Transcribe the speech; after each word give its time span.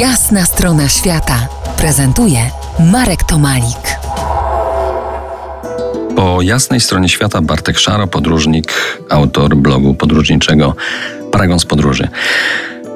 Jasna 0.00 0.44
strona 0.44 0.88
świata 0.88 1.48
prezentuje 1.78 2.38
Marek 2.92 3.22
Tomalik. 3.24 3.98
Po 6.16 6.42
jasnej 6.42 6.80
stronie 6.80 7.08
świata 7.08 7.42
Bartek 7.42 7.78
Szaro, 7.78 8.06
podróżnik, 8.06 8.72
autor 9.10 9.56
blogu 9.56 9.94
podróżniczego 9.94 10.74
Paragon 11.32 11.60
z 11.60 11.64
podróży. 11.64 12.08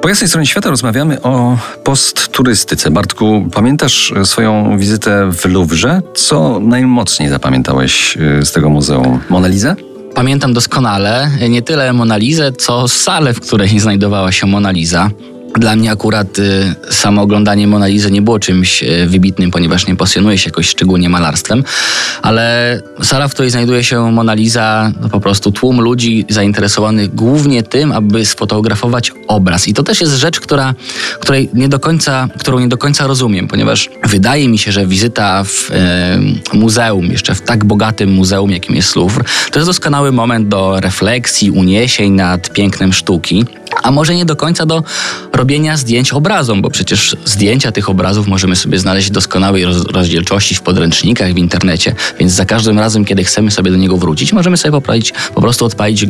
Po 0.01 0.09
jasnej 0.09 0.27
stronie 0.27 0.47
świata 0.47 0.69
rozmawiamy 0.69 1.21
o 1.21 1.57
postturystyce. 1.83 2.91
Bartku, 2.91 3.49
pamiętasz 3.53 4.13
swoją 4.23 4.77
wizytę 4.77 5.31
w 5.31 5.45
Louvre? 5.45 6.01
Co 6.15 6.59
najmocniej 6.59 7.29
zapamiętałeś 7.29 8.17
y, 8.17 8.45
z 8.45 8.51
tego 8.51 8.69
muzeum? 8.69 9.19
Mona 9.29 9.47
Lisa? 9.47 9.75
Pamiętam 10.15 10.53
doskonale 10.53 11.29
nie 11.49 11.61
tyle 11.61 11.93
Monalizę, 11.93 12.51
co 12.51 12.87
salę, 12.87 13.33
w 13.33 13.39
której 13.39 13.79
znajdowała 13.79 14.31
się 14.31 14.47
Mona 14.47 14.71
Lisa. 14.71 15.09
Dla 15.59 15.75
mnie 15.75 15.91
akurat 15.91 16.39
y, 16.39 16.75
samo 16.89 17.21
oglądanie 17.21 17.67
Monalizy 17.67 18.11
nie 18.11 18.21
było 18.21 18.39
czymś 18.39 18.83
y, 18.83 19.07
wybitnym, 19.07 19.51
ponieważ 19.51 19.87
nie 19.87 19.95
pasjonuję 19.95 20.37
się 20.37 20.49
jakoś 20.49 20.69
szczególnie 20.69 21.09
malarstwem, 21.09 21.63
ale 22.21 22.79
sala, 23.03 23.27
w 23.27 23.33
której 23.33 23.51
znajduje 23.51 23.83
się 23.83 24.11
Monaliza, 24.11 24.91
to 25.01 25.09
po 25.09 25.19
prostu 25.19 25.51
tłum 25.51 25.81
ludzi 25.81 26.25
zainteresowanych 26.29 27.15
głównie 27.15 27.63
tym, 27.63 27.91
aby 27.91 28.25
sfotografować 28.25 29.11
obraz. 29.27 29.67
I 29.67 29.73
to 29.73 29.83
też 29.83 30.01
jest 30.01 30.13
rzecz, 30.13 30.39
która, 30.39 30.73
której 31.19 31.49
nie 31.53 31.69
do 31.69 31.79
końca, 31.79 32.27
którą 32.39 32.59
nie 32.59 32.67
do 32.67 32.77
końca 32.77 33.07
rozumiem, 33.07 33.47
ponieważ 33.47 33.89
wydaje 34.03 34.49
mi 34.49 34.57
się, 34.57 34.71
że 34.71 34.87
wizyta 34.87 35.43
w 35.43 35.71
y, 36.53 36.57
muzeum, 36.57 37.05
jeszcze 37.05 37.35
w 37.35 37.41
tak 37.41 37.65
bogatym 37.65 38.11
muzeum, 38.11 38.51
jakim 38.51 38.75
jest 38.75 38.95
Louvre, 38.95 39.23
to 39.51 39.59
jest 39.59 39.69
doskonały 39.69 40.11
moment 40.11 40.47
do 40.47 40.79
refleksji, 40.79 41.51
uniesień 41.51 42.13
nad 42.13 42.49
pięknem 42.49 42.93
sztuki 42.93 43.45
a 43.83 43.91
może 43.91 44.15
nie 44.15 44.25
do 44.25 44.35
końca 44.35 44.65
do 44.65 44.83
robienia 45.33 45.77
zdjęć 45.77 46.13
obrazom, 46.13 46.61
bo 46.61 46.69
przecież 46.69 47.15
zdjęcia 47.25 47.71
tych 47.71 47.89
obrazów 47.89 48.27
możemy 48.27 48.55
sobie 48.55 48.79
znaleźć 48.79 49.07
w 49.07 49.11
doskonałej 49.11 49.65
rozdzielczości 49.65 50.55
w 50.55 50.61
podręcznikach, 50.61 51.33
w 51.33 51.37
internecie, 51.37 51.95
więc 52.19 52.31
za 52.31 52.45
każdym 52.45 52.79
razem, 52.79 53.05
kiedy 53.05 53.23
chcemy 53.23 53.51
sobie 53.51 53.71
do 53.71 53.77
niego 53.77 53.97
wrócić, 53.97 54.33
możemy 54.33 54.57
sobie 54.57 54.71
poprawić, 54.71 55.13
po 55.35 55.41
prostu 55.41 55.65
odpalić 55.65 56.05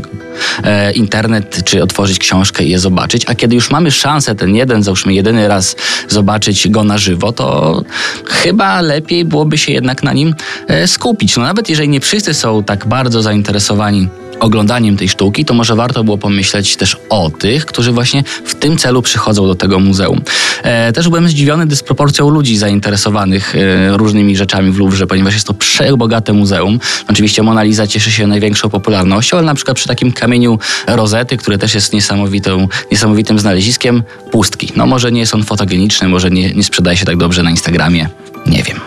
e, 0.64 0.92
internet, 0.92 1.64
czy 1.66 1.84
otworzyć 1.84 2.20
książkę 2.20 2.64
i 2.64 2.70
je 2.70 2.80
zobaczyć, 2.80 3.23
a 3.28 3.36
kiedy 3.36 3.56
już 3.56 3.72
mamy 3.72 3.92
szansę 3.92 4.36
ten 4.36 4.56
jeden, 4.56 4.84
załóżmy 4.84 5.14
jedyny 5.14 5.48
raz 5.48 5.75
zobaczyć 6.08 6.70
go 6.70 6.84
na 6.84 6.98
żywo, 6.98 7.31
to 7.31 7.81
chyba 8.25 8.81
lepiej 8.81 9.25
byłoby 9.25 9.58
się 9.58 9.72
jednak 9.72 10.03
na 10.03 10.14
nim 10.14 10.36
e, 10.68 10.88
skupić. 10.88 11.38
No 11.38 11.44
nawet 11.44 11.70
jeżeli 11.70 11.90
nie 11.90 12.00
wszyscy 12.00 12.34
są 12.34 12.64
tak 12.64 12.88
bardzo 12.88 13.22
zainteresowani 13.22 14.08
oglądaniem 14.42 14.97
tej 14.97 15.09
sztuki, 15.09 15.45
to 15.45 15.53
może 15.53 15.75
warto 15.75 16.03
było 16.03 16.17
pomyśleć 16.17 16.75
też 16.75 16.97
o 17.09 17.30
tych, 17.30 17.66
którzy 17.66 17.92
właśnie 17.92 18.23
w 18.45 18.56
tym 18.56 18.78
celu 18.78 19.02
przychodzą 19.02 19.47
do 19.47 19.56
tego 19.56 19.80
muzeum. 19.80 20.22
E, 20.64 20.94
też 20.94 21.09
byłem 21.09 21.30
zdziwiony 21.30 21.66
dysproporcją 21.66 22.30
ludzi 22.30 22.58
zainteresowanych 22.58 23.56
e, 23.56 23.97
różnymi 23.97 24.38
rzeczami 24.38 24.72
w 24.72 24.78
Louvre, 24.80 25.08
ponieważ 25.08 25.34
jest 25.34 25.47
to 25.47 25.53
przebogate 25.53 26.34
muzeum. 26.34 26.80
Oczywiście 27.09 27.44
Mona 27.44 27.64
Lisa 27.64 27.88
cieszy 27.88 28.12
się 28.12 28.28
największą 28.28 28.69
popularnością, 28.69 29.38
ale 29.38 29.45
na 29.45 29.56
przykład 29.56 29.78
przy 29.78 29.88
takim 29.88 30.12
kamieniu 30.12 30.59
Rozety, 30.88 31.38
który 31.38 31.58
też 31.58 31.75
jest 31.75 31.94
niesamowitą, 31.94 32.67
niesamowitym 32.92 33.39
znaleziskiem, 33.39 34.03
pustki. 34.31 34.72
No 34.75 34.86
może 34.86 35.12
nie 35.12 35.19
jest 35.19 35.36
on 35.36 35.44
fotogeniczny, 35.44 36.08
może 36.08 36.31
nie, 36.31 36.53
nie 36.53 36.64
sprzedaje 36.64 36.97
się 36.97 37.06
tak 37.06 37.17
dobrze 37.17 37.44
na 37.44 37.52
Instagramie, 37.52 38.09
nie 38.45 38.64
wiem. 38.64 38.80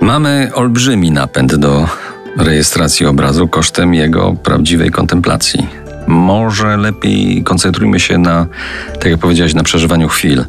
Mamy 0.00 0.50
olbrzymi 0.54 1.10
napęd 1.10 1.54
do 1.54 1.88
rejestracji 2.36 3.06
obrazu 3.06 3.48
kosztem 3.48 3.94
jego 3.94 4.32
prawdziwej 4.32 4.90
kontemplacji. 4.90 5.66
Może 6.06 6.76
lepiej 6.76 7.42
koncentrujmy 7.44 8.00
się 8.00 8.18
na, 8.18 8.46
tak 8.92 9.06
jak 9.06 9.20
powiedziałeś, 9.20 9.54
na 9.54 9.62
przeżywaniu 9.62 10.08
chwil. 10.08 10.44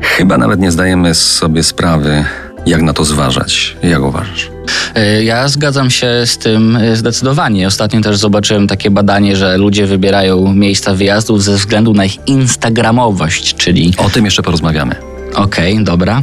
Chyba 0.00 0.38
nawet 0.38 0.60
nie 0.60 0.70
zdajemy 0.70 1.14
sobie 1.14 1.62
sprawy, 1.62 2.24
jak 2.66 2.82
na 2.82 2.92
to 2.92 3.04
zważać. 3.04 3.76
Jak 3.82 4.02
uważasz? 4.02 4.50
E, 4.94 5.24
ja 5.24 5.48
zgadzam 5.48 5.90
się 5.90 6.08
z 6.26 6.38
tym 6.38 6.76
e, 6.76 6.96
zdecydowanie. 6.96 7.66
Ostatnio 7.66 8.00
też 8.00 8.16
zobaczyłem 8.16 8.66
takie 8.66 8.90
badanie, 8.90 9.36
że 9.36 9.58
ludzie 9.58 9.86
wybierają 9.86 10.52
miejsca 10.54 10.94
wyjazdów 10.94 11.42
ze 11.42 11.52
względu 11.52 11.94
na 11.94 12.04
ich 12.04 12.18
instagramowość, 12.26 13.54
czyli... 13.54 13.94
O 13.98 14.10
tym 14.10 14.24
jeszcze 14.24 14.42
porozmawiamy. 14.42 15.17
Okej, 15.34 15.72
okay, 15.72 15.84
dobra. 15.84 16.22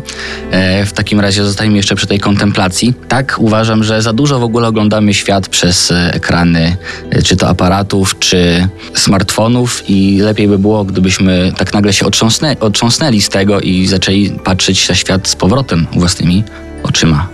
E, 0.52 0.86
w 0.86 0.94
takim 0.94 1.20
razie 1.20 1.44
zostańmy 1.44 1.78
jeszcze 1.78 1.96
przy 1.96 2.08
tej 2.08 2.20
kontemplacji. 2.20 2.94
Tak, 3.08 3.36
uważam, 3.40 3.84
że 3.84 4.02
za 4.02 4.14
dużo 4.14 4.40
w 4.40 4.44
ogóle 4.44 4.68
oglądamy 4.68 5.14
świat 5.14 5.48
przez 5.50 5.92
e, 5.92 6.14
ekrany, 6.14 6.78
e, 7.10 7.22
czy 7.22 7.36
to 7.36 7.48
aparatów, 7.48 8.20
czy 8.20 8.68
smartfonów 8.94 9.84
i 9.90 10.18
lepiej 10.22 10.48
by 10.48 10.60
było, 10.60 10.86
gdybyśmy 10.86 11.54
tak 11.58 11.74
nagle 11.74 11.94
się 11.94 12.06
otrząsnę, 12.06 12.56
otrząsnęli 12.60 13.22
z 13.22 13.30
tego 13.30 13.62
i 13.62 13.88
zaczęli 13.88 14.30
patrzeć 14.44 14.90
na 14.90 14.96
świat 14.96 15.28
z 15.28 15.36
powrotem 15.36 15.88
własnymi 15.92 16.44
oczyma. 16.84 17.28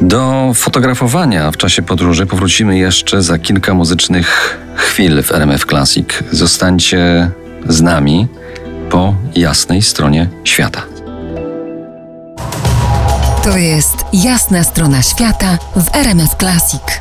Do 0.00 0.52
fotografowania 0.54 1.50
w 1.50 1.56
czasie 1.56 1.82
podróży 1.82 2.26
powrócimy 2.26 2.78
jeszcze 2.78 3.22
za 3.22 3.38
kilka 3.38 3.74
muzycznych 3.74 4.58
chwil 4.74 5.22
w 5.22 5.32
RMF 5.32 5.66
Classic. 5.66 6.08
Zostańcie 6.32 7.30
z 7.68 7.80
nami 7.80 8.26
po 8.90 9.14
jasnej 9.34 9.82
stronie 9.82 10.28
świata. 10.44 10.82
To 13.44 13.56
jest 13.56 13.96
jasna 14.12 14.64
strona 14.64 15.02
świata 15.02 15.58
w 15.76 15.96
RMS 15.96 16.36
Classic. 16.38 17.00